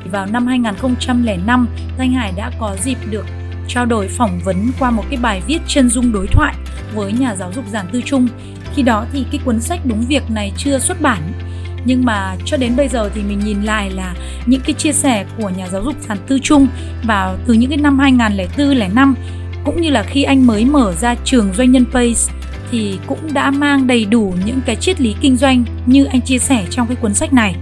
Vào 0.05 0.27
năm 0.27 0.47
2005, 0.47 1.69
Thanh 1.99 2.13
Hải 2.13 2.33
đã 2.37 2.51
có 2.61 2.77
dịp 2.83 2.99
được 3.11 3.27
trao 3.69 3.87
đổi 3.87 4.09
phỏng 4.09 4.41
vấn 4.45 4.71
qua 4.79 4.91
một 4.91 5.05
cái 5.11 5.19
bài 5.23 5.43
viết 5.47 5.59
chân 5.67 5.89
dung 5.89 6.13
đối 6.13 6.27
thoại 6.27 6.55
với 6.95 7.13
nhà 7.13 7.37
giáo 7.37 7.53
dục 7.53 7.65
giản 7.73 7.87
tư 7.93 8.03
trung. 8.05 8.29
Khi 8.75 8.83
đó 8.83 9.07
thì 9.13 9.25
cái 9.33 9.41
cuốn 9.45 9.61
sách 9.61 9.81
đúng 9.85 10.05
việc 10.09 10.31
này 10.31 10.53
chưa 10.57 10.79
xuất 10.79 11.01
bản 11.01 11.33
nhưng 11.85 12.05
mà 12.05 12.37
cho 12.45 12.57
đến 12.57 12.77
bây 12.77 12.89
giờ 12.89 13.11
thì 13.15 13.23
mình 13.23 13.39
nhìn 13.39 13.63
lại 13.63 13.91
là 13.91 14.15
những 14.47 14.61
cái 14.61 14.75
chia 14.75 14.93
sẻ 14.93 15.25
của 15.39 15.49
nhà 15.49 15.69
giáo 15.69 15.83
dục 15.83 15.95
giản 16.09 16.19
tư 16.27 16.39
trung 16.43 16.67
vào 17.05 17.37
từ 17.47 17.55
những 17.55 17.71
cái 17.71 17.79
năm 17.79 17.99
2004 17.99 18.79
05 18.95 19.15
cũng 19.65 19.81
như 19.83 19.91
là 19.91 20.03
khi 20.03 20.23
anh 20.23 20.47
mới 20.47 20.65
mở 20.65 20.93
ra 21.01 21.15
trường 21.25 21.53
doanh 21.55 21.73
nhân 21.73 21.85
Pace, 21.93 22.33
thì 22.71 22.99
cũng 23.07 23.35
đã 23.35 23.51
mang 23.51 23.87
đầy 23.87 24.05
đủ 24.05 24.35
những 24.47 24.61
cái 24.67 24.77
triết 24.77 25.01
lý 25.01 25.15
kinh 25.21 25.37
doanh 25.37 25.65
như 25.87 26.05
anh 26.05 26.23
chia 26.23 26.39
sẻ 26.39 26.67
trong 26.71 26.87
cái 26.87 26.97
cuốn 26.97 27.15
sách 27.15 27.33
này. 27.33 27.55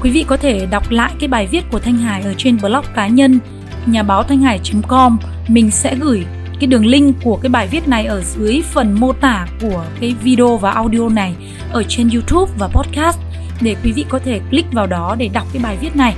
Quý 0.00 0.10
vị 0.10 0.24
có 0.28 0.36
thể 0.36 0.66
đọc 0.66 0.90
lại 0.90 1.12
cái 1.20 1.28
bài 1.28 1.46
viết 1.46 1.64
của 1.70 1.78
Thanh 1.78 1.96
Hải 1.96 2.22
ở 2.22 2.34
trên 2.36 2.58
blog 2.62 2.84
cá 2.94 3.06
nhân, 3.06 3.38
nhà 3.86 4.02
báo 4.02 4.22
thanh 4.22 4.40
hải.com 4.40 5.18
mình 5.48 5.70
sẽ 5.70 5.94
gửi 5.94 6.24
cái 6.62 6.66
đường 6.66 6.86
link 6.86 7.16
của 7.22 7.36
cái 7.36 7.50
bài 7.50 7.68
viết 7.70 7.88
này 7.88 8.06
ở 8.06 8.22
dưới 8.22 8.62
phần 8.72 8.92
mô 8.92 9.12
tả 9.12 9.46
của 9.60 9.84
cái 10.00 10.14
video 10.22 10.56
và 10.56 10.70
audio 10.70 11.08
này 11.08 11.34
ở 11.72 11.82
trên 11.88 12.10
YouTube 12.10 12.52
và 12.58 12.68
podcast. 12.68 13.18
Để 13.60 13.76
quý 13.84 13.92
vị 13.92 14.04
có 14.08 14.18
thể 14.18 14.40
click 14.50 14.72
vào 14.72 14.86
đó 14.86 15.16
để 15.18 15.28
đọc 15.28 15.46
cái 15.52 15.62
bài 15.62 15.78
viết 15.80 15.96
này. 15.96 16.14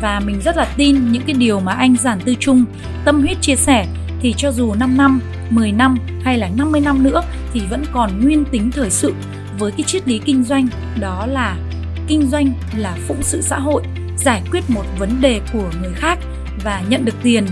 Và 0.00 0.20
mình 0.20 0.40
rất 0.44 0.56
là 0.56 0.64
tin 0.76 1.12
những 1.12 1.22
cái 1.26 1.36
điều 1.38 1.60
mà 1.60 1.72
anh 1.72 1.96
Giản 1.96 2.20
Tư 2.20 2.34
Trung 2.40 2.64
tâm 3.04 3.20
huyết 3.20 3.36
chia 3.40 3.56
sẻ. 3.56 3.86
Thì 4.20 4.34
cho 4.36 4.52
dù 4.52 4.74
5 4.74 4.96
năm, 4.96 5.20
10 5.50 5.72
năm 5.72 5.98
hay 6.22 6.38
là 6.38 6.48
50 6.56 6.80
năm 6.80 7.02
nữa 7.02 7.22
thì 7.52 7.60
vẫn 7.70 7.84
còn 7.92 8.24
nguyên 8.24 8.44
tính 8.44 8.70
thời 8.70 8.90
sự 8.90 9.14
với 9.58 9.72
cái 9.72 9.82
triết 9.82 10.08
lý 10.08 10.18
kinh 10.18 10.44
doanh 10.44 10.68
đó 11.00 11.26
là 11.26 11.56
kinh 12.08 12.26
doanh 12.30 12.52
là 12.76 12.96
phụng 13.08 13.22
sự 13.22 13.42
xã 13.42 13.58
hội, 13.58 13.82
giải 14.16 14.42
quyết 14.50 14.70
một 14.70 14.84
vấn 14.98 15.20
đề 15.20 15.40
của 15.52 15.70
người 15.82 15.92
khác 15.94 16.18
và 16.64 16.82
nhận 16.88 17.04
được 17.04 17.14
tiền 17.22 17.46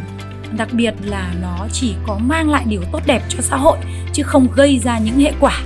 đặc 0.57 0.69
biệt 0.73 0.95
là 1.05 1.35
nó 1.43 1.67
chỉ 1.73 1.95
có 2.07 2.19
mang 2.19 2.51
lại 2.51 2.65
điều 2.69 2.83
tốt 2.93 3.01
đẹp 3.07 3.23
cho 3.29 3.39
xã 3.41 3.57
hội, 3.57 3.79
chứ 4.13 4.23
không 4.23 4.47
gây 4.55 4.79
ra 4.79 4.99
những 4.99 5.19
hệ 5.19 5.33
quả 5.41 5.63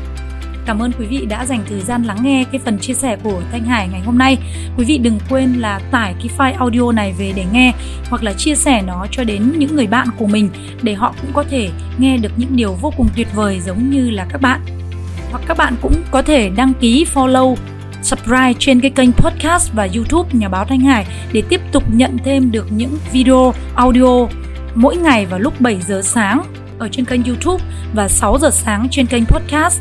Cảm 0.66 0.82
ơn 0.82 0.92
quý 0.98 1.06
vị 1.06 1.26
đã 1.26 1.46
dành 1.46 1.64
thời 1.68 1.80
gian 1.80 2.02
lắng 2.02 2.18
nghe 2.22 2.44
cái 2.52 2.60
phần 2.64 2.78
chia 2.78 2.94
sẻ 2.94 3.16
của 3.22 3.42
Thanh 3.52 3.64
Hải 3.64 3.88
ngày 3.88 4.00
hôm 4.00 4.18
nay. 4.18 4.38
Quý 4.76 4.84
vị 4.84 4.98
đừng 4.98 5.18
quên 5.30 5.52
là 5.52 5.78
tải 5.90 6.14
cái 6.14 6.28
file 6.38 6.58
audio 6.58 6.92
này 6.92 7.14
về 7.18 7.32
để 7.36 7.44
nghe, 7.52 7.72
hoặc 8.10 8.22
là 8.22 8.32
chia 8.32 8.54
sẻ 8.54 8.82
nó 8.86 9.06
cho 9.10 9.24
đến 9.24 9.52
những 9.58 9.76
người 9.76 9.86
bạn 9.86 10.08
của 10.18 10.26
mình, 10.26 10.50
để 10.82 10.94
họ 10.94 11.14
cũng 11.20 11.30
có 11.32 11.44
thể 11.50 11.70
nghe 11.98 12.16
được 12.16 12.32
những 12.36 12.56
điều 12.56 12.72
vô 12.72 12.92
cùng 12.96 13.08
tuyệt 13.16 13.28
vời 13.34 13.60
giống 13.60 13.90
như 13.90 14.10
là 14.10 14.26
các 14.32 14.40
bạn. 14.40 14.60
Hoặc 15.30 15.42
các 15.46 15.56
bạn 15.56 15.74
cũng 15.82 15.94
có 16.10 16.22
thể 16.22 16.50
đăng 16.56 16.72
ký, 16.80 17.06
follow, 17.14 17.56
subscribe 18.02 18.52
trên 18.58 18.80
cái 18.80 18.90
kênh 18.90 19.12
podcast 19.12 19.72
và 19.72 19.88
YouTube 19.94 20.30
Nhà 20.32 20.48
báo 20.48 20.64
Thanh 20.64 20.80
Hải 20.80 21.06
để 21.32 21.42
tiếp 21.48 21.60
tục 21.72 21.82
nhận 21.92 22.18
thêm 22.24 22.50
được 22.50 22.72
những 22.72 22.98
video, 23.12 23.54
audio 23.74 24.39
mỗi 24.74 24.96
ngày 24.96 25.26
vào 25.26 25.40
lúc 25.40 25.60
7 25.60 25.80
giờ 25.88 26.02
sáng 26.04 26.42
ở 26.78 26.88
trên 26.92 27.04
kênh 27.04 27.24
YouTube 27.24 27.64
và 27.94 28.08
6 28.08 28.38
giờ 28.38 28.50
sáng 28.50 28.88
trên 28.90 29.06
kênh 29.06 29.26
podcast. 29.26 29.80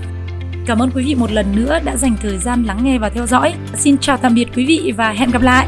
Cảm 0.65 0.81
ơn 0.81 0.91
quý 0.95 1.03
vị 1.05 1.15
một 1.15 1.31
lần 1.31 1.45
nữa 1.55 1.79
đã 1.85 1.97
dành 1.97 2.15
thời 2.21 2.37
gian 2.37 2.63
lắng 2.63 2.79
nghe 2.83 2.97
và 2.97 3.09
theo 3.09 3.27
dõi. 3.27 3.53
Xin 3.75 3.97
chào 3.97 4.17
tạm 4.17 4.33
biệt 4.35 4.47
quý 4.55 4.65
vị 4.65 4.93
và 4.97 5.11
hẹn 5.11 5.31
gặp 5.31 5.41
lại. 5.41 5.67